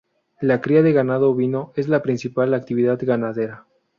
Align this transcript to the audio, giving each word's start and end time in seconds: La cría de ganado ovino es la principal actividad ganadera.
La 0.39 0.61
cría 0.61 0.81
de 0.81 0.93
ganado 0.93 1.29
ovino 1.29 1.73
es 1.75 1.87
la 1.87 2.01
principal 2.01 2.55
actividad 2.55 2.97
ganadera. 3.03 3.67